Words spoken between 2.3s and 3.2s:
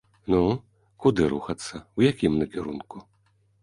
накірунку?